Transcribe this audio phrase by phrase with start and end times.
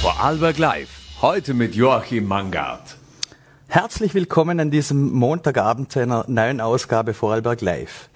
[0.00, 0.88] Vorarlberg Live.
[1.20, 2.96] Heute mit Joachim Mangard.
[3.68, 8.08] Herzlich willkommen an diesem Montagabend zu einer neuen Ausgabe Vorarlberg Live.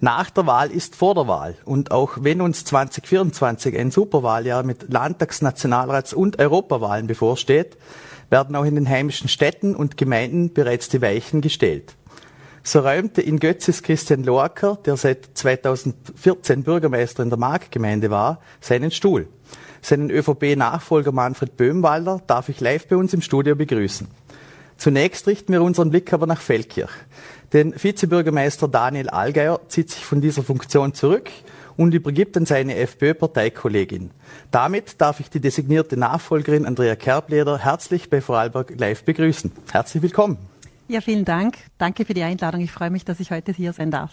[0.00, 1.56] Nach der Wahl ist vor der Wahl.
[1.64, 7.78] Und auch wenn uns 2024 ein Superwahljahr mit Landtags-, Nationalrats- und Europawahlen bevorsteht,
[8.28, 11.96] werden auch in den heimischen Städten und Gemeinden bereits die Weichen gestellt.
[12.62, 18.90] So räumte in Götzis Christian Loacker, der seit 2014 Bürgermeister in der Markgemeinde war, seinen
[18.90, 19.26] Stuhl.
[19.82, 24.08] Seinen ÖVP-Nachfolger Manfred Böhmwalder darf ich live bei uns im Studio begrüßen.
[24.76, 26.90] Zunächst richten wir unseren Blick aber nach Feldkirch.
[27.52, 31.30] Denn Vizebürgermeister Daniel Allgeier zieht sich von dieser Funktion zurück
[31.76, 34.10] und übergibt an seine FPÖ-Parteikollegin.
[34.50, 39.50] Damit darf ich die designierte Nachfolgerin Andrea Kerbleder herzlich bei Vorarlberg live begrüßen.
[39.72, 40.38] Herzlich willkommen.
[40.88, 41.56] Ja, vielen Dank.
[41.78, 42.60] Danke für die Einladung.
[42.60, 44.12] Ich freue mich, dass ich heute hier sein darf.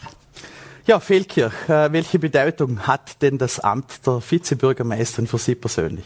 [0.88, 6.05] Ja, Feldkirch, äh, welche Bedeutung hat denn das Amt der Vizebürgermeisterin für Sie persönlich?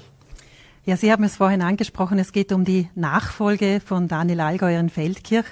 [0.85, 4.89] Ja, Sie haben es vorhin angesprochen, es geht um die Nachfolge von Daniel Allgäuer in
[4.89, 5.45] Feldkirch.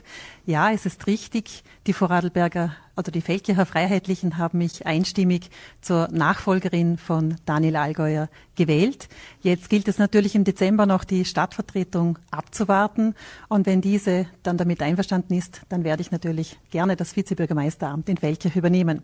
[0.47, 5.49] Ja, es ist richtig, die Vorarlberger oder die Feldkircher Freiheitlichen haben mich einstimmig
[5.81, 9.07] zur Nachfolgerin von Daniel Allgäuer gewählt.
[9.41, 13.15] Jetzt gilt es natürlich im Dezember noch die Stadtvertretung abzuwarten.
[13.47, 18.17] Und wenn diese dann damit einverstanden ist, dann werde ich natürlich gerne das Vizebürgermeisteramt in
[18.17, 19.01] Feldkirch übernehmen.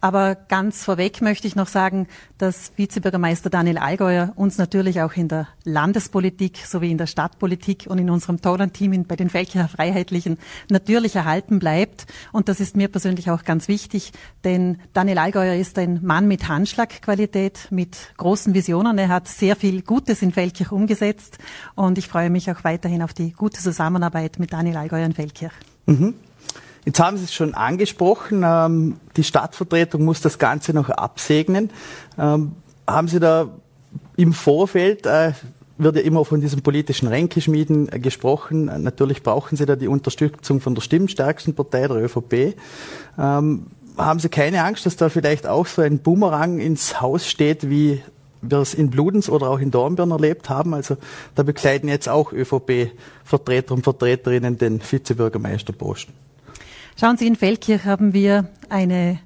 [0.00, 2.06] Aber ganz vorweg möchte ich noch sagen,
[2.38, 7.98] dass Vizebürgermeister Daniel Allgäuer uns natürlich auch in der Landespolitik sowie in der Stadtpolitik und
[7.98, 10.38] in unserem tollen Team bei den Feldkircher Freiheitlichen
[10.70, 12.06] natürlich erhalten bleibt.
[12.30, 14.12] Und das ist mir persönlich auch ganz wichtig,
[14.44, 18.98] denn Daniel Allgäuer ist ein Mann mit Handschlagqualität, mit großen Visionen.
[18.98, 21.38] Er hat sehr viel Gutes in Feldkirch umgesetzt
[21.74, 25.52] und ich freue mich auch weiterhin auf die gute Zusammenarbeit mit Daniel Allgäuer in Feldkirch.
[25.86, 26.14] Mhm.
[26.88, 31.68] Jetzt haben Sie es schon angesprochen, ähm, die Stadtvertretung muss das Ganze noch absegnen.
[32.18, 32.52] Ähm,
[32.86, 33.50] haben Sie da
[34.16, 35.32] im Vorfeld, äh,
[35.76, 40.62] wird ja immer von diesen politischen Ränkeschmieden äh, gesprochen, natürlich brauchen Sie da die Unterstützung
[40.62, 42.56] von der stimmstärksten Partei, der ÖVP.
[43.18, 43.66] Ähm,
[43.98, 48.00] haben Sie keine Angst, dass da vielleicht auch so ein Bumerang ins Haus steht, wie
[48.40, 50.72] wir es in Bludenz oder auch in Dornbirn erlebt haben.
[50.72, 50.96] Also
[51.34, 56.27] da bekleiden jetzt auch ÖVP-Vertreter und Vertreterinnen den Vizebürgermeisterposten.
[57.00, 59.20] Schauen Sie, in Feldkirch haben wir eine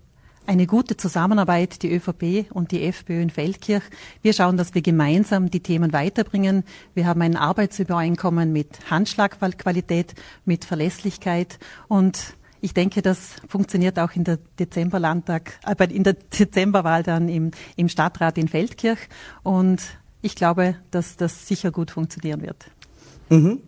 [0.45, 3.85] eine gute Zusammenarbeit, die ÖVP und die FPÖ in Feldkirch.
[4.21, 6.65] Wir schauen, dass wir gemeinsam die Themen weiterbringen.
[6.95, 14.25] Wir haben ein Arbeitsübereinkommen mit Handschlagqualität, mit Verlässlichkeit und ich denke, das funktioniert auch in
[14.25, 19.09] der Dezemberlandtag, äh, in der Dezemberwahl dann im, im Stadtrat in Feldkirch
[19.45, 19.81] und
[20.21, 22.67] ich glaube, dass das sicher gut funktionieren wird.
[23.31, 23.61] Mhm.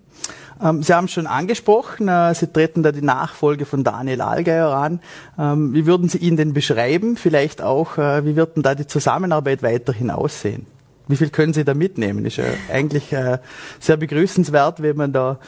[0.63, 5.01] Ähm, Sie haben schon angesprochen, äh, Sie treten da die Nachfolge von Daniel Allgeier an.
[5.39, 7.17] Ähm, wie würden Sie ihn denn beschreiben?
[7.17, 10.67] Vielleicht auch, äh, wie wird denn da die Zusammenarbeit weiterhin aussehen?
[11.07, 12.25] Wie viel können Sie da mitnehmen?
[12.25, 13.39] Ist ja eigentlich äh,
[13.79, 15.39] sehr begrüßenswert, wenn man da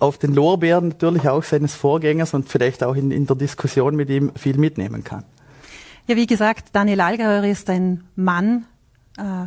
[0.00, 4.32] auf den Lorbeeren natürlich auch seines Vorgängers und vielleicht auch in, der Diskussion mit ihm
[4.34, 5.22] viel mitnehmen kann.
[6.08, 8.64] Ja, wie gesagt, Daniel Allgeier ist ein Mann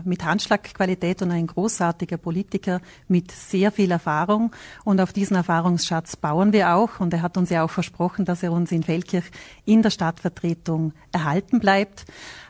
[0.03, 4.53] mit Handschlagqualität und ein großartiger Politiker mit sehr viel Erfahrung.
[4.83, 6.99] Und auf diesen Erfahrungsschatz bauen wir auch.
[6.99, 9.25] Und er hat uns ja auch versprochen, dass er uns in Feldkirch
[9.65, 12.05] in der Stadtvertretung erhalten bleibt.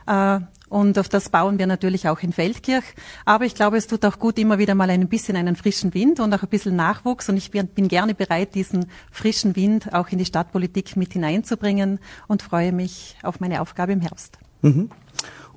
[0.06, 2.84] Äh, und auf das bauen wir natürlich auch in Feldkirch.
[3.26, 6.18] Aber ich glaube, es tut auch gut, immer wieder mal ein bisschen einen frischen Wind
[6.18, 7.28] und auch ein bisschen Nachwuchs.
[7.28, 12.40] Und ich bin gerne bereit, diesen frischen Wind auch in die Stadtpolitik mit hineinzubringen und
[12.40, 14.38] freue mich auf meine Aufgabe im Herbst.
[14.62, 14.88] Mhm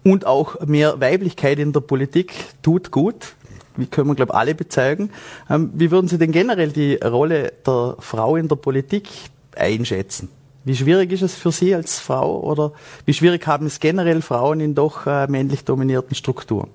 [0.05, 3.35] und auch mehr Weiblichkeit in der Politik tut gut.
[3.75, 5.09] Wie können wir, glaube ich, alle bezeugen.
[5.49, 9.09] Ähm, wie würden Sie denn generell die Rolle der Frau in der Politik
[9.55, 10.29] einschätzen?
[10.63, 12.71] Wie schwierig ist es für Sie als Frau oder
[13.05, 16.69] wie schwierig haben es generell Frauen in doch äh, männlich dominierten Strukturen?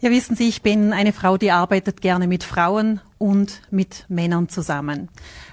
[0.00, 4.48] Ja, wissen Sie, ich bin eine Frau, die arbeitet gerne mit Frauen und mit Männern
[4.48, 5.08] zusammen.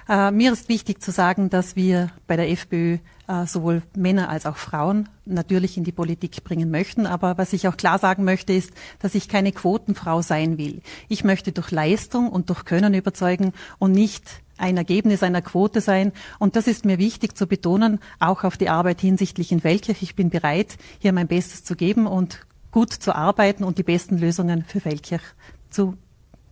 [0.08, 2.98] Äh, mir ist wichtig zu sagen, dass wir bei der FPÖ
[3.28, 7.06] äh, sowohl Männer als auch Frauen natürlich in die Politik bringen möchten.
[7.06, 10.82] Aber was ich auch klar sagen möchte, ist, dass ich keine Quotenfrau sein will.
[11.08, 14.24] Ich möchte durch Leistung und durch Können überzeugen und nicht
[14.58, 16.12] ein Ergebnis einer Quote sein.
[16.38, 20.02] Und das ist mir wichtig zu betonen, auch auf die Arbeit hinsichtlich in Feldkirch.
[20.02, 24.18] Ich bin bereit, hier mein Bestes zu geben und gut zu arbeiten und die besten
[24.18, 25.22] Lösungen für Feldkirch
[25.70, 25.96] zu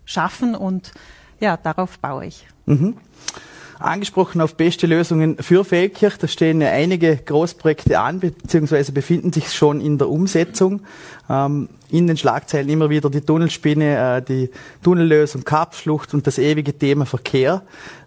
[0.05, 0.55] schaffen.
[0.55, 0.93] Und
[1.41, 2.47] ja, darauf baue ich.
[2.71, 2.95] Mhm
[3.81, 6.19] angesprochen auf beste Lösungen für Feldkirch.
[6.19, 10.83] Da stehen ja einige Großprojekte an, beziehungsweise befinden sich schon in der Umsetzung.
[11.29, 14.51] Ähm, in den Schlagzeilen immer wieder die Tunnelspinne, äh, die
[14.83, 17.63] Tunnellösung, Karpfschlucht und das ewige Thema Verkehr.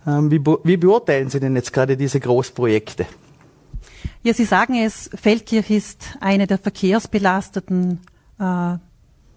[0.07, 3.05] Ähm, wie, wie beurteilen Sie denn jetzt gerade diese Großprojekte?
[4.21, 7.99] Ja, Sie sagen es, Feldkirch ist eine der verkehrsbelasteten
[8.39, 8.77] äh,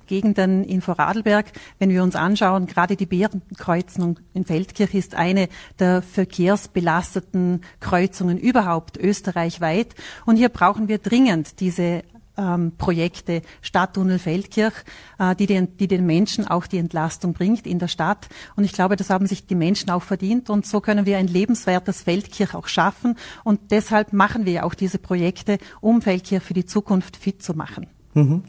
[0.06, 1.47] Gegenden in Vorarlberg.
[1.79, 5.49] Wenn wir uns anschauen, gerade die Bärenkreuzung in Feldkirch ist eine
[5.79, 9.94] der verkehrsbelasteten Kreuzungen überhaupt österreichweit.
[10.25, 12.03] Und hier brauchen wir dringend diese
[12.37, 14.75] ähm, Projekte Stadttunnel Feldkirch,
[15.19, 18.29] äh, die, den, die den Menschen auch die Entlastung bringt in der Stadt.
[18.56, 20.50] Und ich glaube, das haben sich die Menschen auch verdient.
[20.50, 23.17] Und so können wir ein lebenswertes Feldkirch auch schaffen.
[23.44, 27.87] Und deshalb machen wir auch diese Projekte, um Feldkirch für die Zukunft fit zu machen.
[28.14, 28.44] Mhm.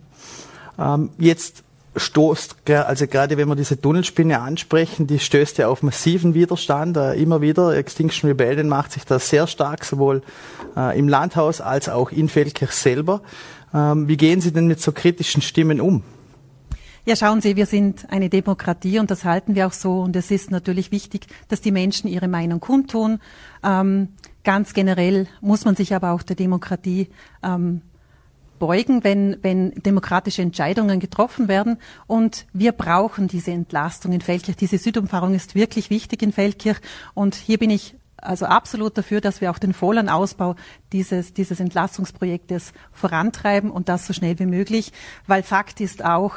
[0.80, 1.64] Ähm, jetzt
[1.96, 7.14] stoßt, also gerade wenn wir diese Tunnelspinne ansprechen, die stößt ja auf massiven Widerstand, äh,
[7.16, 7.76] immer wieder.
[7.76, 10.22] Extinction Rebellion macht sich da sehr stark, sowohl
[10.76, 13.22] äh, im Landhaus als auch in Feldkirch selber.
[13.74, 16.04] Ähm, wie gehen Sie denn mit so kritischen Stimmen um?
[17.06, 20.02] Ja, schauen Sie, wir sind eine Demokratie und das halten wir auch so.
[20.02, 23.20] Und es ist natürlich wichtig, dass die Menschen ihre Meinung kundtun.
[23.64, 24.10] Ähm,
[24.44, 27.08] ganz generell muss man sich aber auch der Demokratie
[27.44, 27.82] ähm,
[28.60, 31.78] beugen, wenn, wenn demokratische Entscheidungen getroffen werden.
[32.08, 34.58] Und wir brauchen diese Entlastung in Feldkirch.
[34.58, 36.78] Diese Südumfahrung ist wirklich wichtig in Feldkirch.
[37.14, 40.56] Und hier bin ich also absolut dafür, dass wir auch den vollen Ausbau
[40.92, 44.92] dieses, dieses Entlastungsprojektes vorantreiben und das so schnell wie möglich,
[45.28, 46.36] weil Fakt ist auch,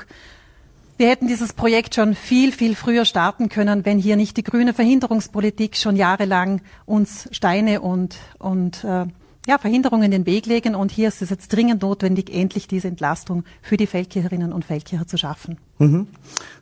[0.99, 4.75] wir hätten dieses Projekt schon viel, viel früher starten können, wenn hier nicht die grüne
[4.75, 9.07] Verhinderungspolitik schon jahrelang uns Steine und, und äh,
[9.51, 10.75] ja, Verhinderungen in den Weg legen.
[10.77, 15.09] Und hier ist es jetzt dringend notwendig, endlich diese Entlastung für die Feldkircherinnen und Feldkircher
[15.09, 15.59] zu schaffen.
[15.79, 16.07] Mhm.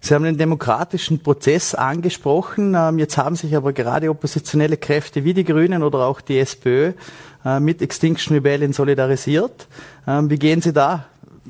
[0.00, 2.74] Sie haben den demokratischen Prozess angesprochen.
[2.74, 6.92] Ähm, jetzt haben sich aber gerade oppositionelle Kräfte wie die Grünen oder auch die SPÖ
[7.44, 9.68] äh, mit Extinction Rebellion solidarisiert.
[10.06, 11.04] Ähm, wie gehen Sie da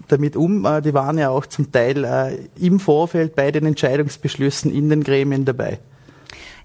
[0.09, 0.65] damit um?
[0.65, 5.05] Äh, die waren ja auch zum Teil äh, im Vorfeld bei den Entscheidungsbeschlüssen in den
[5.05, 5.79] Gremien dabei.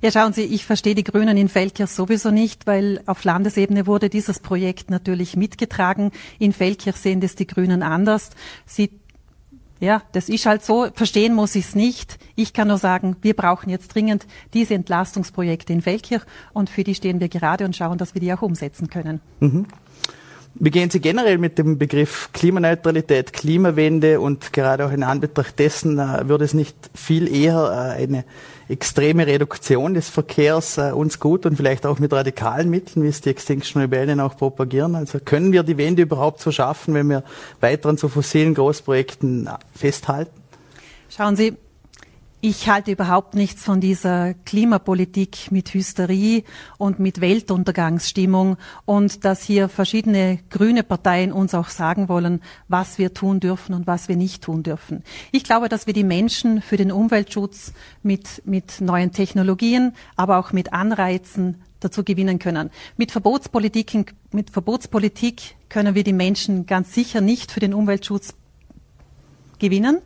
[0.03, 4.09] Ja, schauen Sie, ich verstehe die Grünen in Feldkirch sowieso nicht, weil auf Landesebene wurde
[4.09, 6.11] dieses Projekt natürlich mitgetragen.
[6.39, 8.31] In Feldkirch sehen das die Grünen anders.
[8.65, 8.89] Sie
[9.79, 10.87] ja, das ist halt so.
[10.93, 12.19] Verstehen muss ich es nicht.
[12.35, 16.95] Ich kann nur sagen, wir brauchen jetzt dringend diese Entlastungsprojekte in Feldkirch und für die
[16.95, 19.21] stehen wir gerade und schauen, dass wir die auch umsetzen können.
[19.39, 19.67] Mhm.
[20.55, 25.97] Wie gehen Sie generell mit dem Begriff Klimaneutralität, Klimawende und gerade auch in Anbetracht dessen
[25.97, 28.25] äh, würde es nicht viel eher äh, eine
[28.69, 33.21] extreme Reduktion des Verkehrs äh, uns gut und vielleicht auch mit radikalen Mitteln, wie es
[33.21, 34.95] die Extinction Rebellion auch propagieren.
[34.95, 37.23] Also können wir die Wende überhaupt so schaffen, wenn wir
[37.59, 40.41] weiter an so fossilen Großprojekten festhalten?
[41.09, 41.55] Schauen Sie,
[42.45, 46.43] ich halte überhaupt nichts von dieser Klimapolitik mit Hysterie
[46.77, 53.13] und mit Weltuntergangsstimmung und dass hier verschiedene grüne Parteien uns auch sagen wollen, was wir
[53.13, 55.03] tun dürfen und was wir nicht tun dürfen.
[55.31, 60.51] Ich glaube, dass wir die Menschen für den Umweltschutz mit, mit neuen Technologien, aber auch
[60.51, 62.71] mit Anreizen dazu gewinnen können.
[62.97, 68.33] Mit Verbotspolitik, mit Verbotspolitik können wir die Menschen ganz sicher nicht für den Umweltschutz
[69.59, 70.01] gewinnen.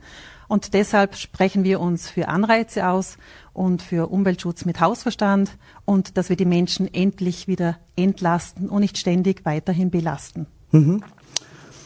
[0.48, 3.18] Und deshalb sprechen wir uns für Anreize aus
[3.54, 5.52] und für Umweltschutz mit Hausverstand
[5.86, 10.48] und dass wir die Menschen endlich wieder entlasten und nicht ständig weiterhin belasten.
[10.72, 11.04] Mhm.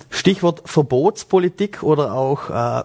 [0.09, 2.83] Stichwort Verbotspolitik oder auch äh,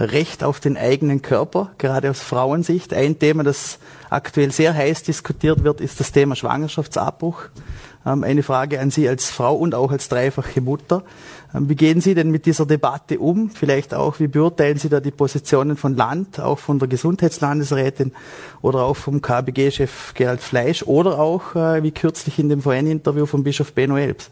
[0.00, 2.94] Recht auf den eigenen Körper, gerade aus Frauensicht.
[2.94, 7.46] Ein Thema, das aktuell sehr heiß diskutiert wird, ist das Thema Schwangerschaftsabbruch.
[8.08, 11.02] Ähm, eine Frage an Sie als Frau und auch als dreifache Mutter.
[11.54, 13.50] Ähm, wie gehen Sie denn mit dieser Debatte um?
[13.50, 18.12] Vielleicht auch, wie beurteilen Sie da die Positionen von Land, auch von der Gesundheitslandesrätin
[18.62, 23.42] oder auch vom KBG-Chef Gerald Fleisch oder auch, äh, wie kürzlich in dem VN-Interview von
[23.44, 24.30] Bischof Benno Elbs?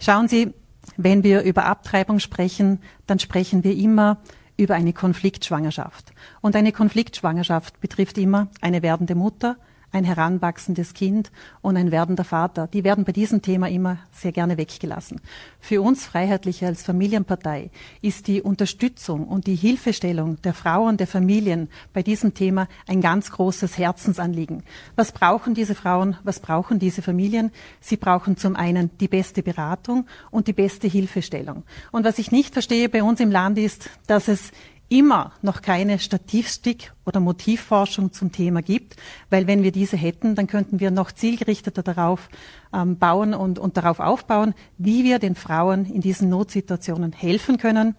[0.00, 0.52] Schauen Sie,
[0.96, 4.18] wenn wir über Abtreibung sprechen, dann sprechen wir immer
[4.56, 6.12] über eine Konfliktschwangerschaft.
[6.40, 9.56] Und eine Konfliktschwangerschaft betrifft immer eine werdende Mutter,
[9.90, 11.30] ein heranwachsendes Kind
[11.62, 12.66] und ein werdender Vater.
[12.66, 15.20] Die werden bei diesem Thema immer sehr gerne weggelassen.
[15.60, 17.70] Für uns Freiheitliche als Familienpartei
[18.02, 23.30] ist die Unterstützung und die Hilfestellung der Frauen, der Familien bei diesem Thema ein ganz
[23.30, 24.62] großes Herzensanliegen.
[24.96, 26.16] Was brauchen diese Frauen?
[26.22, 27.50] Was brauchen diese Familien?
[27.80, 31.62] Sie brauchen zum einen die beste Beratung und die beste Hilfestellung.
[31.92, 34.52] Und was ich nicht verstehe bei uns im Land ist, dass es
[34.88, 38.96] immer noch keine Statistik oder Motivforschung zum Thema gibt,
[39.30, 42.28] weil wenn wir diese hätten, dann könnten wir noch zielgerichteter darauf
[42.72, 47.96] ähm, bauen und, und darauf aufbauen, wie wir den Frauen in diesen Notsituationen helfen können.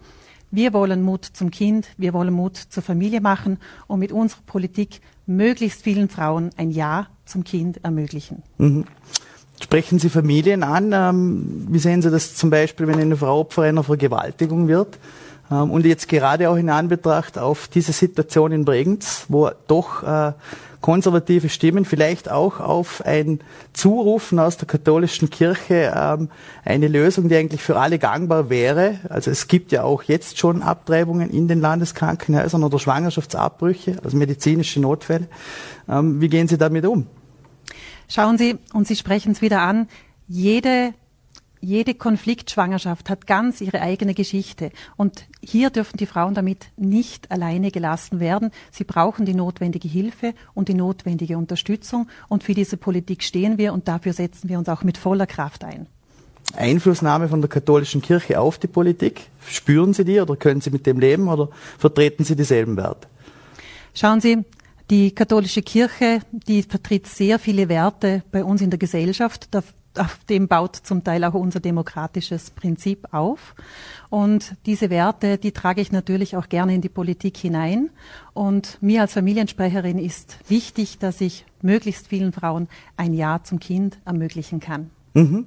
[0.52, 5.02] Wir wollen Mut zum Kind, wir wollen Mut zur Familie machen und mit unserer Politik
[5.28, 8.42] möglichst vielen Frauen ein Ja zum Kind ermöglichen.
[8.58, 8.86] Mhm.
[9.62, 10.92] Sprechen Sie Familien an?
[10.94, 14.98] Ähm, wie sehen Sie das zum Beispiel, wenn eine Frau Opfer einer Vergewaltigung wird?
[15.52, 20.34] Ähm, und jetzt gerade auch in Anbetracht auf diese Situation in Bregenz, wo doch äh,
[20.82, 23.40] konservative Stimmen, vielleicht auch auf ein
[23.74, 26.30] Zurufen aus der katholischen Kirche, ähm,
[26.64, 29.00] eine Lösung, die eigentlich für alle gangbar wäre.
[29.10, 34.80] Also es gibt ja auch jetzt schon Abtreibungen in den Landeskrankenhäusern oder Schwangerschaftsabbrüche, also medizinische
[34.80, 35.28] Notfälle.
[35.90, 37.08] Ähm, wie gehen Sie damit um?
[38.08, 39.88] Schauen Sie, und Sie sprechen es wieder an,
[40.28, 40.94] jede
[41.62, 44.72] jede Konfliktschwangerschaft hat ganz ihre eigene Geschichte.
[44.96, 48.52] Und hier dürfen die Frauen damit nicht alleine gelassen werden.
[48.72, 52.08] Sie brauchen die notwendige Hilfe und die notwendige Unterstützung.
[52.28, 55.64] Und für diese Politik stehen wir und dafür setzen wir uns auch mit voller Kraft
[55.64, 55.88] ein.
[56.56, 59.28] Einflussnahme von der katholischen Kirche auf die Politik?
[59.48, 63.08] Spüren Sie die oder können Sie mit dem leben oder vertreten Sie dieselben Werte?
[63.94, 64.44] Schauen Sie,
[64.90, 69.54] die katholische Kirche, die vertritt sehr viele Werte bei uns in der Gesellschaft
[69.98, 73.56] auf dem baut zum Teil auch unser demokratisches Prinzip auf.
[74.10, 77.90] Und diese Werte, die trage ich natürlich auch gerne in die Politik hinein.
[78.34, 82.68] Und mir als Familiensprecherin ist wichtig, dass ich möglichst vielen Frauen
[82.98, 84.90] ein Ja zum Kind ermöglichen kann.
[85.14, 85.46] Mhm.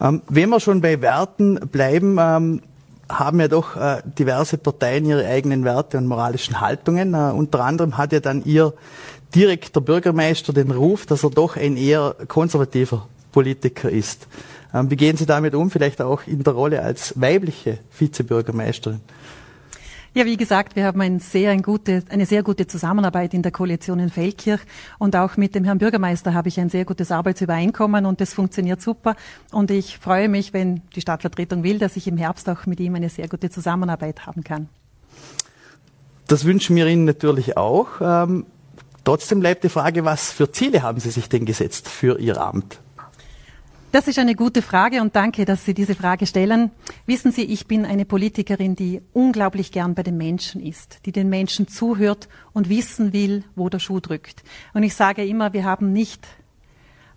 [0.00, 2.62] Ähm, wenn wir schon bei Werten bleiben, ähm,
[3.08, 7.14] haben ja doch äh, diverse Parteien ihre eigenen Werte und moralischen Haltungen.
[7.14, 8.74] Äh, unter anderem hat ja dann ihr
[9.34, 14.28] direkter Bürgermeister den Ruf, dass er doch ein eher konservativer Politiker ist.
[14.72, 19.00] Ähm, wie gehen Sie damit um, vielleicht auch in der Rolle als weibliche Vizebürgermeisterin?
[20.14, 23.50] Ja, wie gesagt, wir haben ein sehr, ein gute, eine sehr gute Zusammenarbeit in der
[23.50, 24.60] Koalition in Feldkirch
[25.00, 28.80] und auch mit dem Herrn Bürgermeister habe ich ein sehr gutes Arbeitsübereinkommen und das funktioniert
[28.80, 29.16] super
[29.50, 32.94] und ich freue mich, wenn die Stadtvertretung will, dass ich im Herbst auch mit ihm
[32.94, 34.68] eine sehr gute Zusammenarbeit haben kann.
[36.28, 37.88] Das wünschen wir Ihnen natürlich auch.
[38.00, 38.46] Ähm,
[39.02, 42.78] trotzdem bleibt die Frage, was für Ziele haben Sie sich denn gesetzt für Ihr Amt?
[43.94, 46.72] Das ist eine gute Frage und danke, dass Sie diese Frage stellen.
[47.06, 51.28] Wissen Sie, ich bin eine Politikerin, die unglaublich gern bei den Menschen ist, die den
[51.28, 54.42] Menschen zuhört und wissen will, wo der Schuh drückt.
[54.72, 56.26] Und ich sage immer, wir haben nicht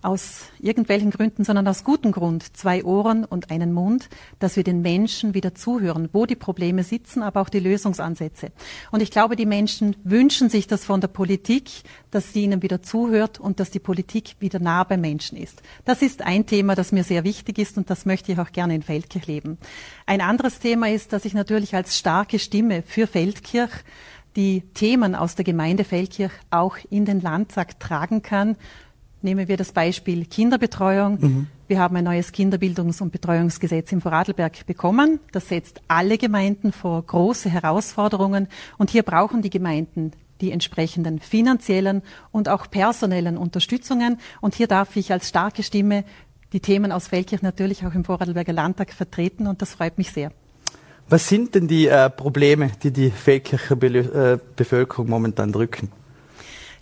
[0.01, 4.82] aus irgendwelchen Gründen, sondern aus gutem Grund zwei Ohren und einen Mund, dass wir den
[4.82, 8.51] Menschen wieder zuhören, wo die Probleme sitzen, aber auch die Lösungsansätze.
[8.92, 11.70] Und ich glaube, die Menschen wünschen sich das von der Politik,
[12.12, 15.62] dass sie ihnen wieder zuhört und dass die Politik wieder nah beim Menschen ist.
[15.86, 18.75] Das ist ein Thema, das mir sehr wichtig ist und das möchte ich auch gerne
[18.75, 19.58] in Feldkirch leben.
[20.06, 23.72] Ein anderes Thema ist, dass ich natürlich als starke Stimme für Feldkirch
[24.36, 28.56] die Themen aus der Gemeinde Feldkirch auch in den Landtag tragen kann
[29.22, 31.18] Nehmen wir das Beispiel Kinderbetreuung.
[31.20, 31.48] Mhm.
[31.68, 35.20] Wir haben ein neues Kinderbildungs- und Betreuungsgesetz im Vorarlberg bekommen.
[35.32, 38.48] Das setzt alle Gemeinden vor große Herausforderungen.
[38.78, 44.20] Und hier brauchen die Gemeinden die entsprechenden finanziellen und auch personellen Unterstützungen.
[44.40, 46.04] Und hier darf ich als starke Stimme
[46.54, 49.48] die Themen aus Feldkirch natürlich auch im Vorarlberger Landtag vertreten.
[49.48, 50.32] Und das freut mich sehr.
[51.10, 55.90] Was sind denn die äh, Probleme, die die Feldkircher Be äh, Bevölkerung momentan drücken?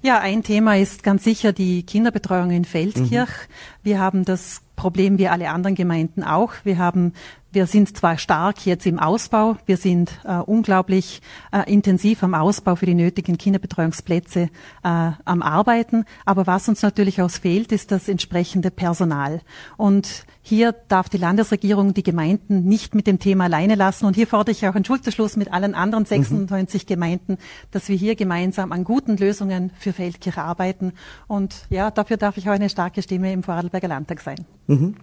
[0.05, 3.27] Ja, ein Thema ist ganz sicher die Kinderbetreuung in Feldkirch.
[3.27, 3.74] Mhm.
[3.85, 6.53] Wir haben das Problem wie alle anderen Gemeinden auch.
[6.63, 7.13] Wir haben
[7.55, 11.21] wir sind zwar stark jetzt im Ausbau, wir sind äh, unglaublich
[11.53, 14.49] äh, intensiv am Ausbau für die nötigen Kinderbetreuungsplätze äh,
[14.83, 19.39] am Arbeiten, aber was uns natürlich auch fehlt, ist das entsprechende Personal.
[19.77, 24.05] Und hier darf die Landesregierung die Gemeinden nicht mit dem Thema alleine lassen.
[24.05, 26.87] Und hier fordere ich auch einen Schulterschluss mit allen anderen 96 mhm.
[26.87, 27.37] Gemeinden,
[27.71, 30.93] dass wir hier gemeinsam an guten Lösungen für Feldkirch arbeiten.
[31.25, 33.41] Und ja, dafür darf ich auch eine starke Stimme im
[33.75, 34.45] Vorarlberger Landtag sein.
[34.67, 34.95] Mhm.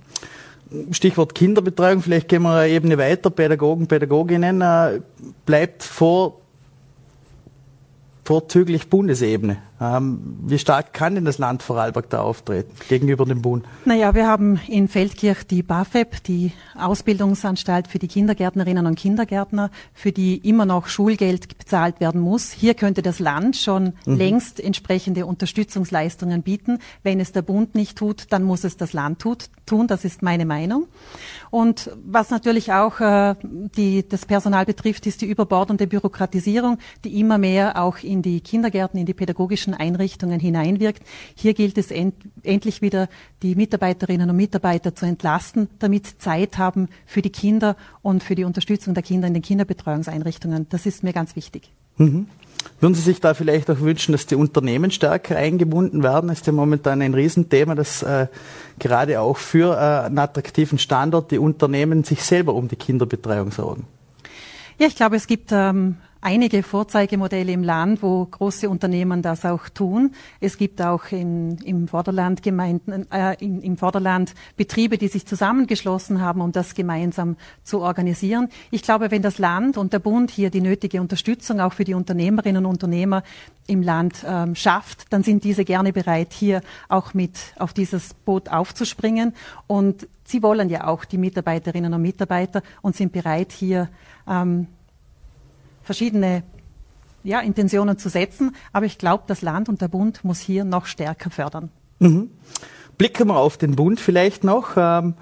[0.93, 5.01] Stichwort Kinderbetreuung, vielleicht gehen wir eine Ebene weiter, Pädagogen, Pädagoginnen, äh,
[5.45, 6.41] bleibt vor
[8.25, 9.59] vorzüglich Bundesebene.
[9.83, 13.65] Ähm, wie stark kann denn das Land Vorarlberg da auftreten gegenüber dem Bund?
[13.85, 20.13] Naja, wir haben in Feldkirch die BAföB, die Ausbildungsanstalt für die Kindergärtnerinnen und Kindergärtner, für
[20.13, 22.53] die immer noch Schulgeld bezahlt werden muss.
[22.53, 24.17] Hier könnte das Land schon mhm.
[24.17, 26.79] längst entsprechende Unterstützungsleistungen bieten.
[27.03, 29.89] Wenn es der Bund nicht tut, dann muss es das Land tut, tun.
[29.89, 30.87] Das ist meine Meinung.
[31.51, 37.39] Und was natürlich auch äh, die, das Personal betrifft, ist die überbordende Bürokratisierung, die immer
[37.39, 41.03] mehr auch in die Kindergärten, in die pädagogischen Einrichtungen hineinwirkt.
[41.35, 43.09] Hier gilt es end, endlich wieder,
[43.43, 48.35] die Mitarbeiterinnen und Mitarbeiter zu entlasten, damit sie Zeit haben für die Kinder und für
[48.35, 50.67] die Unterstützung der Kinder in den Kinderbetreuungseinrichtungen.
[50.69, 51.71] Das ist mir ganz wichtig.
[51.97, 52.27] Mhm.
[52.81, 56.29] Würden Sie sich da vielleicht auch wünschen, dass die Unternehmen stärker eingebunden werden?
[56.29, 58.29] Das ist ja momentan ein Riesenthema, dass äh,
[58.79, 63.87] gerade auch für äh, einen attraktiven Standort die Unternehmen sich selber um die Kinderbetreuung sorgen.
[64.79, 69.69] Ja, ich glaube, es gibt ähm, einige Vorzeigemodelle im Land, wo große Unternehmen das auch
[69.69, 70.15] tun.
[70.41, 76.23] Es gibt auch in, im Vorderland Gemeinden, äh, in, im Vorderland Betriebe, die sich zusammengeschlossen
[76.23, 78.49] haben, um das gemeinsam zu organisieren.
[78.71, 81.95] Ich glaube, wenn das Land und der Bund hier die nötige Unterstützung auch für die
[81.95, 83.25] Unternehmerinnen und Unternehmer
[83.67, 88.49] im Land ähm, schafft, dann sind diese gerne bereit, hier auch mit auf dieses Boot
[88.49, 89.35] aufzuspringen.
[89.67, 93.89] Und sie wollen ja auch die Mitarbeiterinnen und Mitarbeiter und sind bereit, hier
[94.29, 94.69] ähm,
[95.83, 96.43] verschiedene
[97.25, 98.55] ja, Intentionen zu setzen.
[98.73, 101.71] Aber ich glaube, das Land und der Bund muss hier noch stärker fördern.
[101.99, 102.31] Mhm.
[102.99, 104.77] Blicken wir auf den Bund vielleicht noch.
[104.77, 105.15] Ähm,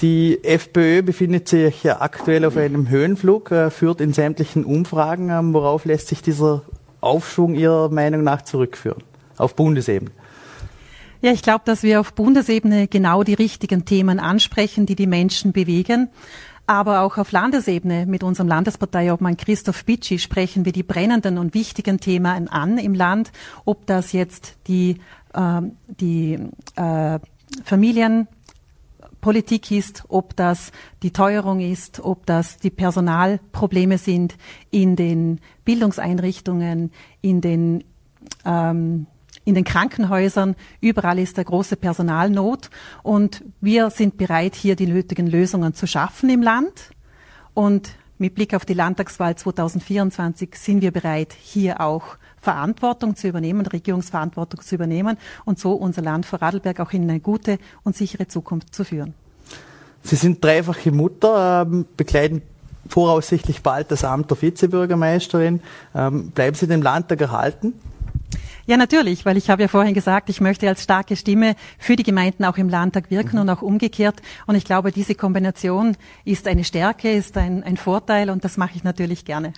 [0.00, 5.30] die FPÖ befindet sich ja aktuell auf einem Höhenflug, äh, führt in sämtlichen Umfragen.
[5.30, 6.62] Ähm, worauf lässt sich dieser
[7.00, 9.02] Aufschwung Ihrer Meinung nach zurückführen?
[9.36, 10.10] Auf Bundesebene?
[11.20, 15.52] Ja, ich glaube, dass wir auf Bundesebene genau die richtigen Themen ansprechen, die die Menschen
[15.52, 16.08] bewegen.
[16.66, 21.98] Aber auch auf Landesebene mit unserem Landesparteiobmann Christoph Bitschi sprechen wir die brennenden und wichtigen
[21.98, 23.32] Themen an im Land,
[23.64, 24.98] ob das jetzt die,
[25.34, 26.38] äh, die
[26.76, 27.18] äh,
[27.64, 30.70] Familienpolitik ist, ob das
[31.02, 34.36] die Teuerung ist, ob das die Personalprobleme sind
[34.70, 37.84] in den Bildungseinrichtungen, in den
[38.44, 39.06] ähm,
[39.44, 42.70] in den Krankenhäusern, überall ist eine große Personalnot
[43.02, 46.90] und wir sind bereit, hier die nötigen Lösungen zu schaffen im Land.
[47.54, 53.66] Und mit Blick auf die Landtagswahl 2024 sind wir bereit, hier auch Verantwortung zu übernehmen,
[53.66, 58.74] Regierungsverantwortung zu übernehmen und so unser Land Vorarlberg auch in eine gute und sichere Zukunft
[58.74, 59.14] zu führen.
[60.02, 62.42] Sie sind dreifache Mutter, ähm, bekleiden
[62.88, 65.60] voraussichtlich bald das Amt der Vizebürgermeisterin.
[65.94, 67.74] Ähm, bleiben Sie dem Landtag erhalten?
[68.66, 72.04] Ja, natürlich, weil ich habe ja vorhin gesagt, ich möchte als starke Stimme für die
[72.04, 73.42] Gemeinden auch im Landtag wirken mhm.
[73.42, 74.22] und auch umgekehrt.
[74.46, 78.76] Und ich glaube, diese Kombination ist eine Stärke, ist ein, ein Vorteil und das mache
[78.76, 79.52] ich natürlich gerne.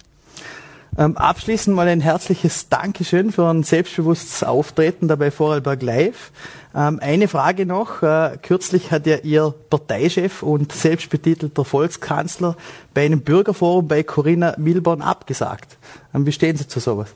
[0.96, 6.30] Ähm, abschließend mal ein herzliches Dankeschön für ein selbstbewusstes Auftreten dabei Vorarlberg Live.
[6.72, 8.02] Ähm, eine Frage noch.
[8.02, 12.56] Äh, kürzlich hat ja Ihr Parteichef und selbstbetitelter Volkskanzler
[12.94, 15.78] bei einem Bürgerforum bei Corinna Milborn abgesagt.
[16.14, 17.08] Ähm, wie stehen Sie zu sowas?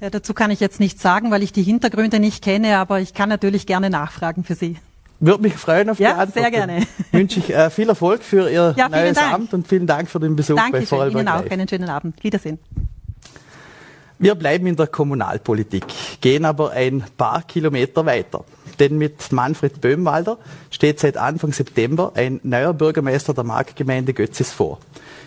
[0.00, 3.14] Ja, dazu kann ich jetzt nichts sagen, weil ich die Hintergründe nicht kenne, aber ich
[3.14, 4.76] kann natürlich gerne nachfragen für Sie.
[5.20, 6.34] Würde mich freuen auf ja, die Antwort.
[6.34, 6.86] sehr gerne.
[7.10, 9.34] Wünsche ich äh, viel Erfolg für Ihr ja, neues Dank.
[9.34, 11.52] Amt und vielen Dank für den Besuch Dankeschön, bei Vorarlberg Ihnen auch Live.
[11.52, 12.22] einen schönen Abend.
[12.22, 12.58] Wiedersehen.
[14.20, 15.84] Wir bleiben in der Kommunalpolitik,
[16.20, 18.44] gehen aber ein paar Kilometer weiter.
[18.78, 20.38] Denn mit Manfred Böhmwalder
[20.70, 24.78] steht seit Anfang September ein neuer Bürgermeister der Marktgemeinde Götzis vor.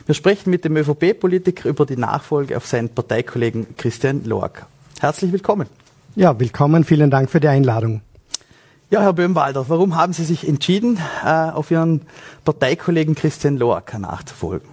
[0.06, 4.68] Wir sprechen mit dem ÖVP-Politiker über die Nachfolge auf seinen Parteikollegen Christian Loacker.
[5.00, 5.68] Herzlich willkommen.
[6.16, 6.84] Ja, willkommen.
[6.84, 8.02] Vielen Dank für die Einladung.
[8.90, 12.02] Ja, Herr Böhmwalder, warum haben Sie sich entschieden, äh, auf Ihren
[12.44, 14.68] Parteikollegen Christian Loacker nachzufolgen?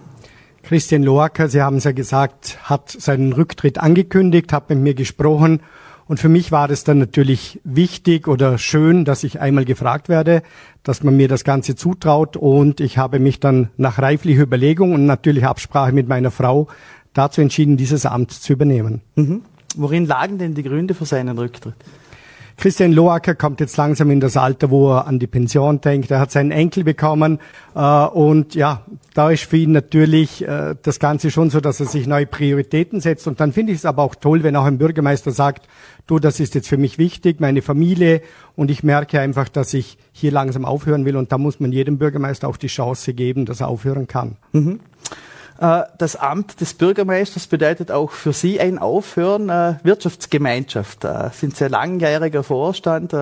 [0.63, 5.61] Christian Loacker, Sie haben es ja gesagt, hat seinen Rücktritt angekündigt, hat mit mir gesprochen
[6.09, 10.41] und für mich war es dann natürlich wichtig oder schön, dass ich einmal gefragt werde,
[10.81, 12.35] dass man mir das Ganze zutraut.
[12.35, 16.67] Und ich habe mich dann nach reiflicher Überlegung und natürlich Absprache mit meiner Frau
[17.13, 19.01] dazu entschieden, dieses Amt zu übernehmen.
[19.13, 19.43] Mhm.
[19.75, 21.75] Worin lagen denn die Gründe für seinen Rücktritt?
[22.59, 26.11] Christian Loacker kommt jetzt langsam in das Alter, wo er an die Pension denkt.
[26.11, 27.39] Er hat seinen Enkel bekommen
[27.73, 31.85] äh, und ja, da ist für ihn natürlich äh, das Ganze schon so, dass er
[31.85, 33.27] sich neue Prioritäten setzt.
[33.27, 35.69] Und dann finde ich es aber auch toll, wenn auch ein Bürgermeister sagt,
[36.05, 38.21] du, das ist jetzt für mich wichtig, meine Familie
[38.57, 41.97] und ich merke einfach, dass ich hier langsam aufhören will und da muss man jedem
[41.97, 44.35] Bürgermeister auch die Chance geben, dass er aufhören kann.
[44.51, 44.81] Mhm.
[45.59, 49.49] Äh, das Amt des Bürgermeisters bedeutet auch für Sie ein Aufhören.
[49.49, 53.13] Äh, Wirtschaftsgemeinschaft äh, sind sehr langjähriger Vorstand,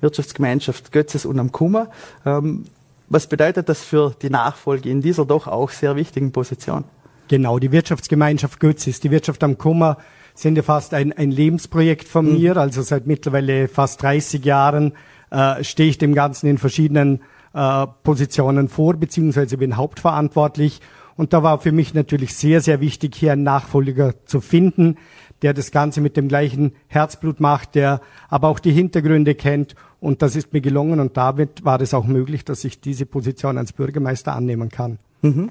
[0.00, 1.88] Wirtschaftsgemeinschaft Götzes und am Kummer.
[2.24, 2.66] Ähm,
[3.08, 6.84] was bedeutet das für die Nachfolge in dieser doch auch sehr wichtigen Position?
[7.28, 9.98] Genau, die Wirtschaftsgemeinschaft Götzes, die Wirtschaft am Kummer
[10.34, 12.38] sind ja fast ein, ein Lebensprojekt von mhm.
[12.38, 12.56] mir.
[12.56, 14.92] Also seit mittlerweile fast 30 Jahren
[15.30, 17.20] äh, stehe ich dem Ganzen in verschiedenen
[17.54, 20.80] äh, Positionen vor, beziehungsweise bin hauptverantwortlich.
[21.16, 24.96] Und da war für mich natürlich sehr, sehr wichtig, hier einen Nachfolger zu finden,
[25.42, 29.74] der das Ganze mit dem gleichen Herzblut macht, der aber auch die Hintergründe kennt.
[30.00, 33.58] Und das ist mir gelungen und damit war es auch möglich, dass ich diese Position
[33.58, 34.98] als Bürgermeister annehmen kann.
[35.22, 35.50] Mhm.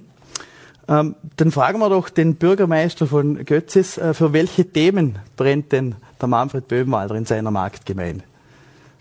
[0.88, 5.96] Ähm, dann fragen wir doch den Bürgermeister von Götzis, äh, für welche Themen brennt denn
[6.20, 8.24] der Manfred Böhmwalder in seiner Marktgemeinde?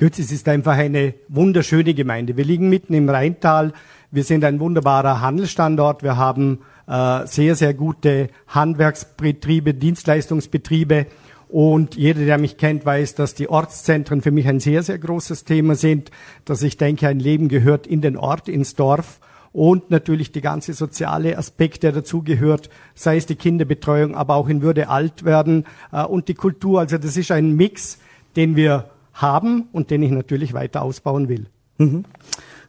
[0.01, 2.39] Götzis ist einfach eine wunderschöne Gemeinde.
[2.39, 3.75] Wir liegen mitten im Rheintal.
[4.11, 6.03] Wir sind ein wunderbarer Handelsstandort.
[6.03, 11.05] Wir haben äh, sehr, sehr gute Handwerksbetriebe, Dienstleistungsbetriebe.
[11.51, 15.45] Und jeder, der mich kennt, weiß, dass die Ortszentren für mich ein sehr, sehr großes
[15.45, 16.11] Thema sind,
[16.47, 19.21] dass ich denke, ein Leben gehört in den Ort, ins Dorf.
[19.53, 24.63] und natürlich die ganze soziale Aspekt, der dazugehört, sei es die Kinderbetreuung, aber auch in
[24.63, 26.81] Würde alt werden äh, und die Kultur.
[26.81, 27.99] Also das ist ein Mix,
[28.35, 31.47] den wir haben und den ich natürlich weiter ausbauen will.
[31.79, 32.05] Mhm.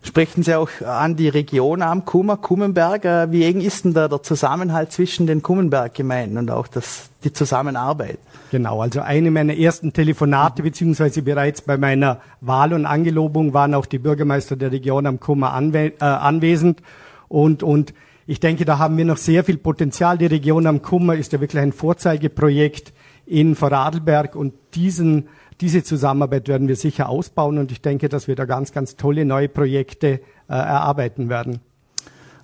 [0.03, 3.05] Sprechen Sie auch an die Region am Kummer, Kummenberg.
[3.05, 7.31] Äh, wie eng ist denn da der Zusammenhalt zwischen den Kummenberg-Gemeinden und auch das, die
[7.31, 8.17] Zusammenarbeit?
[8.49, 13.85] Genau, also eine meiner ersten Telefonate, beziehungsweise bereits bei meiner Wahl und Angelobung waren auch
[13.85, 16.81] die Bürgermeister der Region am Kummer anwe äh, anwesend.
[17.27, 17.93] Und, und
[18.25, 20.17] ich denke, da haben wir noch sehr viel Potenzial.
[20.17, 22.91] Die Region am Kummer ist ja wirklich ein Vorzeigeprojekt
[23.27, 25.27] in Vorarlberg und diesen
[25.61, 29.25] diese Zusammenarbeit werden wir sicher ausbauen und ich denke, dass wir da ganz, ganz tolle
[29.25, 31.61] neue Projekte äh, erarbeiten werden.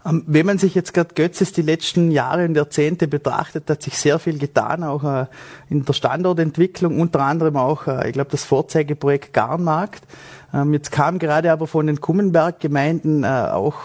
[0.06, 3.98] Ähm, wenn man sich jetzt gerade Götzes die letzten Jahre und Jahrzehnte betrachtet, hat sich
[3.98, 5.26] sehr viel getan, auch äh,
[5.70, 10.04] in der Standortentwicklung, unter anderem auch, äh, ich glaube, das Vorzeigeprojekt Garnmarkt.
[10.54, 13.76] Ähm, jetzt kam gerade aber von den Kummenberg-Gemeinden äh, auch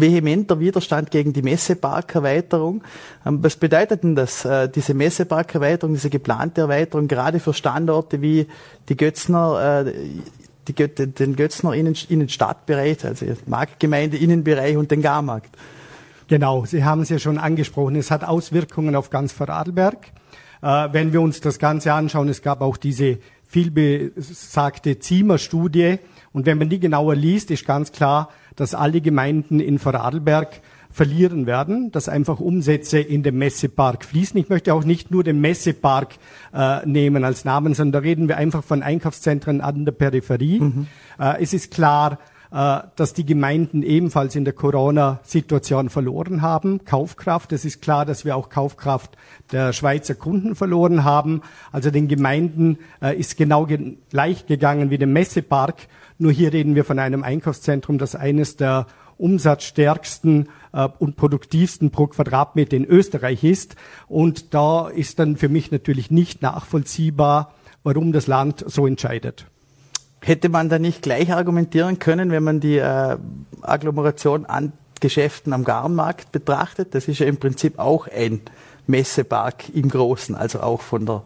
[0.00, 2.82] vehementer Widerstand gegen die Messeparkerweiterung.
[3.24, 8.46] Ähm, was bedeutet denn das, äh, diese Messeparkerweiterung, diese geplante Erweiterung, gerade für Standorte wie
[8.88, 9.92] die Götzner, äh,
[10.68, 15.56] die, den Götzner Innenstadtbereich, also Marktgemeinde Innenbereich und den Garmarkt?
[16.28, 17.94] Genau, Sie haben es ja schon angesprochen.
[17.96, 20.08] Es hat Auswirkungen auf ganz Vorarlberg.
[20.60, 25.98] Äh, wenn wir uns das Ganze anschauen, es gab auch diese vielbesagte Ziemer-Studie.
[26.32, 31.46] Und wenn man die genauer liest, ist ganz klar, dass alle Gemeinden in Vorarlberg verlieren
[31.46, 34.40] werden, dass einfach Umsätze in den Messepark fließen.
[34.40, 36.14] Ich möchte auch nicht nur den Messepark
[36.54, 40.60] äh, nehmen als Namen, sondern da reden wir einfach von Einkaufszentren an der Peripherie.
[40.60, 40.86] Mhm.
[41.18, 42.18] Äh, es ist klar,
[42.50, 46.84] dass die Gemeinden ebenfalls in der Corona-Situation verloren haben.
[46.84, 47.52] Kaufkraft.
[47.52, 49.16] Es ist klar, dass wir auch Kaufkraft
[49.52, 51.42] der Schweizer Kunden verloren haben.
[51.72, 53.66] Also den Gemeinden äh, ist genau
[54.10, 55.88] gleich gegangen wie dem Messepark.
[56.18, 58.86] Nur hier reden wir von einem Einkaufszentrum, das eines der
[59.18, 63.76] umsatzstärksten äh, und produktivsten pro Quadratmeter in Österreich ist.
[64.08, 69.46] Und da ist dann für mich natürlich nicht nachvollziehbar, warum das Land so entscheidet.
[70.26, 73.16] Hätte man da nicht gleich argumentieren können, wenn man die äh,
[73.62, 76.96] Agglomeration an Geschäften am Garnmarkt betrachtet?
[76.96, 78.40] Das ist ja im Prinzip auch ein
[78.88, 81.22] Messepark im Großen, also auch von der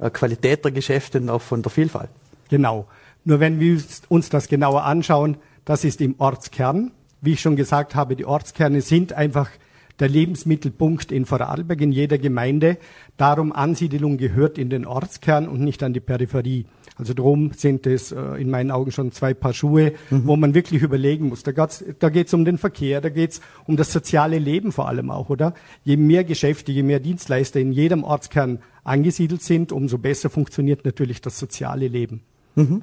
[0.00, 2.10] äh, Qualität der Geschäfte und auch von der Vielfalt.
[2.48, 2.86] Genau.
[3.22, 6.90] Nur wenn wir uns das genauer anschauen, das ist im Ortskern.
[7.20, 9.48] Wie ich schon gesagt habe, die Ortskerne sind einfach
[10.00, 12.78] der Lebensmittelpunkt in Vorarlberg, in jeder Gemeinde.
[13.16, 16.66] Darum Ansiedelung gehört in den Ortskern und nicht an die Peripherie.
[16.96, 20.26] Also darum sind es äh, in meinen Augen schon zwei Paar Schuhe, mhm.
[20.26, 21.42] wo man wirklich überlegen muss.
[21.42, 25.28] Da da geht's um den Verkehr, da geht's um das soziale Leben vor allem auch,
[25.28, 25.54] oder?
[25.82, 31.20] Je mehr Geschäfte, je mehr Dienstleister in jedem Ortskern angesiedelt sind, umso besser funktioniert natürlich
[31.20, 32.22] das soziale Leben.
[32.54, 32.82] Mhm.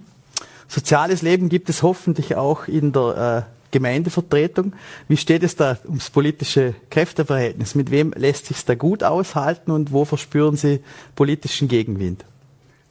[0.72, 4.72] Soziales Leben gibt es hoffentlich auch in der äh, Gemeindevertretung.
[5.10, 7.76] Wie steht es da ums politische Kräfteverhältnis?
[7.76, 10.80] Mit wem lässt sich da gut aushalten und wo verspüren Sie
[11.14, 12.24] politischen Gegenwind?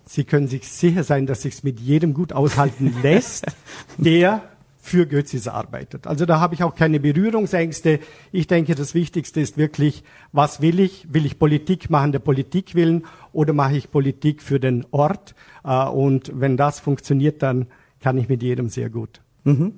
[0.05, 3.47] Sie können sich sicher sein, dass sich mit jedem gut aushalten lässt,
[3.97, 4.43] der
[4.81, 6.07] für Götzis arbeitet.
[6.07, 8.01] Also da habe ich auch keine Berührungsängste.
[8.33, 11.07] Ich denke, das Wichtigste ist wirklich, was will ich?
[11.13, 15.35] Will ich Politik machen der Politik willen oder mache ich Politik für den Ort?
[15.65, 17.67] Äh, und wenn das funktioniert, dann
[18.01, 19.21] kann ich mit jedem sehr gut.
[19.45, 19.75] Mhm.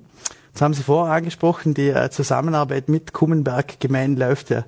[0.53, 4.65] Das haben Sie vorher angesprochen, die äh, Zusammenarbeit mit Kummenberg Gemeinden läuft ja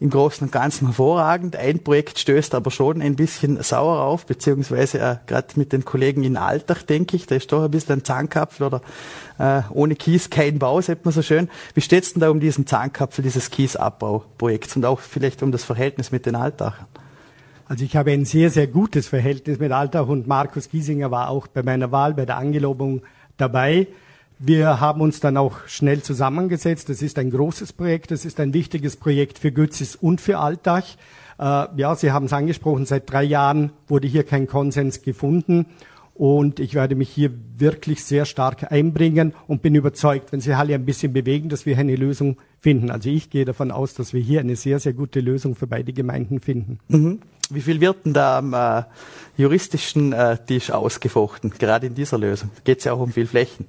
[0.00, 1.54] im Großen und Ganzen hervorragend.
[1.54, 6.24] Ein Projekt stößt aber schon ein bisschen sauer auf, beziehungsweise äh, gerade mit den Kollegen
[6.24, 8.80] in Altach, denke ich, da ist doch ein bisschen ein Zahnkapfel oder
[9.38, 11.48] äh, ohne Kies kein Bau, sagt man so schön.
[11.74, 16.10] Wie steht's denn da um diesen Zahnkapfel dieses Kiesabbauprojekts und auch vielleicht um das Verhältnis
[16.10, 16.86] mit den Altachern?
[17.68, 21.46] Also ich habe ein sehr, sehr gutes Verhältnis mit Altach und Markus Giesinger war auch
[21.46, 23.02] bei meiner Wahl, bei der Angelobung
[23.36, 23.86] dabei.
[24.40, 26.88] Wir haben uns dann auch schnell zusammengesetzt.
[26.88, 30.84] Das ist ein großes Projekt, das ist ein wichtiges Projekt für Götzis und für Altach.
[31.38, 35.66] Äh, ja, Sie haben es angesprochen, seit drei Jahren wurde hier kein Konsens gefunden.
[36.14, 40.74] Und ich werde mich hier wirklich sehr stark einbringen und bin überzeugt, wenn Sie alle
[40.74, 42.90] ein bisschen bewegen, dass wir eine Lösung finden.
[42.90, 45.92] Also ich gehe davon aus, dass wir hier eine sehr, sehr gute Lösung für beide
[45.92, 46.80] Gemeinden finden.
[46.88, 47.20] Mhm.
[47.50, 48.82] Wie viel wird denn da am äh,
[49.36, 52.50] juristischen äh, Tisch ausgefochten, gerade in dieser Lösung?
[52.64, 53.66] Geht es ja auch um viel Flächen.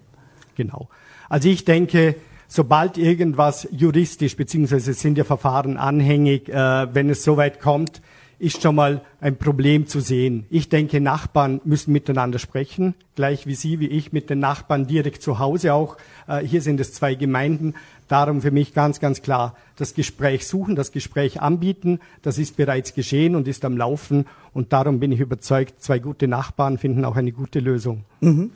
[0.60, 0.90] Genau.
[1.30, 2.18] Also ich denke,
[2.50, 8.02] sobald irgendwas juristisch, beziehungsweise sind ja Verfahren anhängig, äh, wenn es soweit kommt,
[8.40, 10.46] ist schon mal ein Problem zu sehen.
[10.50, 15.24] Ich denke, Nachbarn müssen miteinander sprechen, gleich wie Sie, wie ich mit den Nachbarn direkt
[15.24, 15.96] zu Hause auch.
[16.28, 17.76] Äh, hier sind es zwei Gemeinden.
[18.10, 22.02] Darum für mich ganz, ganz klar das Gespräch suchen, das Gespräch anbieten.
[22.22, 24.26] Das ist bereits geschehen und ist am Laufen.
[24.54, 28.04] Und darum bin ich überzeugt, zwei gute Nachbarn finden auch eine gute Lösung.
[28.20, 28.52] Mhm.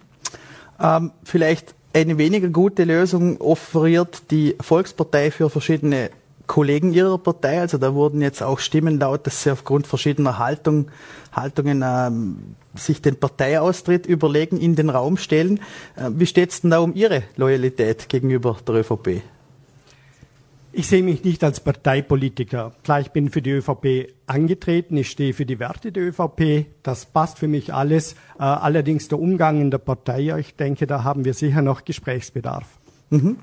[0.79, 6.09] Ähm, vielleicht eine weniger gute Lösung offeriert die Volkspartei für verschiedene
[6.47, 7.61] Kollegen ihrer Partei.
[7.61, 10.87] Also da wurden jetzt auch Stimmen laut, dass sie aufgrund verschiedener Haltung,
[11.31, 15.59] Haltungen ähm, sich den Parteiaustritt überlegen, in den Raum stellen.
[15.95, 19.21] Äh, wie steht es denn da um Ihre Loyalität gegenüber der ÖVP?
[20.75, 22.73] Ich sehe mich nicht als Parteipolitiker.
[22.83, 27.05] Klar, ich bin für die ÖVP angetreten, ich stehe für die Werte der ÖVP, das
[27.05, 28.13] passt für mich alles.
[28.39, 32.65] Äh, allerdings der Umgang in der Partei, ich denke, da haben wir sicher noch Gesprächsbedarf.
[33.11, 33.37] Mhm.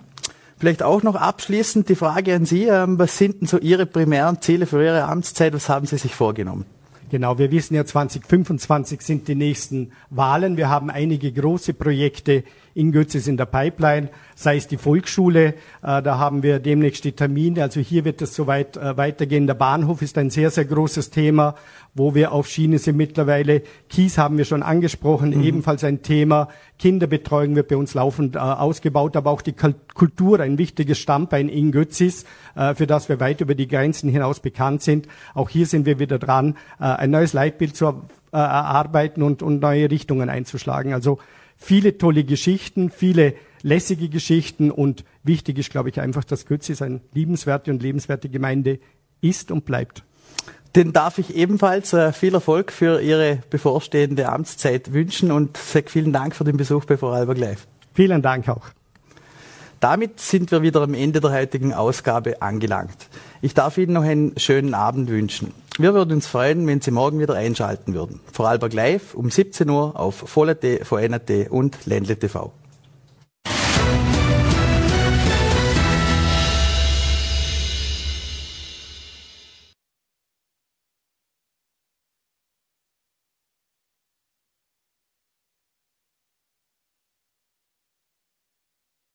[0.59, 4.43] Vielleicht auch noch abschließend die Frage an Sie, ähm, was sind denn so Ihre primären
[4.43, 6.67] Ziele für Ihre Amtszeit, was haben Sie sich vorgenommen?
[7.11, 10.57] Genau, wir wissen ja, 2025 sind die nächsten Wahlen.
[10.57, 16.03] Wir haben einige große Projekte in Götzis in der Pipeline, sei es die Volksschule, äh,
[16.03, 17.63] da haben wir demnächst die Termine.
[17.63, 19.47] Also hier wird es soweit äh, weitergehen.
[19.47, 21.57] Der Bahnhof ist ein sehr, sehr großes Thema,
[21.95, 23.63] wo wir auf Schiene sind mittlerweile.
[23.89, 25.43] Kies haben wir schon angesprochen, mhm.
[25.43, 26.49] ebenfalls ein Thema.
[26.79, 31.73] Kinderbetreuung wird bei uns laufend äh, ausgebaut, aber auch die Kultur, ein wichtiges Stammbein in
[31.73, 32.25] Götzis,
[32.75, 35.07] für das wir weit über die Grenzen hinaus bekannt sind.
[35.35, 38.03] Auch hier sind wir wieder dran, ein neues Leitbild zu
[38.33, 40.93] erarbeiten und, und neue Richtungen einzuschlagen.
[40.93, 41.19] Also
[41.61, 47.01] viele tolle Geschichten, viele lässige Geschichten und wichtig ist, glaube ich, einfach, dass Götzis eine
[47.13, 48.81] liebenswerte und lebenswerte Gemeinde
[49.21, 50.03] ist und bleibt.
[50.75, 56.13] Den darf ich ebenfalls äh, viel Erfolg für Ihre bevorstehende Amtszeit wünschen und sage vielen
[56.13, 57.67] Dank für den Besuch bei Vorarlberg Live.
[57.93, 58.69] Vielen Dank auch.
[59.81, 63.09] Damit sind wir wieder am Ende der heutigen Ausgabe angelangt.
[63.41, 65.53] Ich darf Ihnen noch einen schönen Abend wünschen.
[65.81, 68.21] Wir würden uns freuen, wenn Sie morgen wieder einschalten würden.
[68.31, 72.53] Vorarlberg Live um 17 Uhr auf Voll.at, VN.at und Ländle TV.